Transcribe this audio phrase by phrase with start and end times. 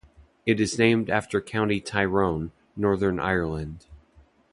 [0.47, 3.85] It is named after County Tyrone, Northern Ireland.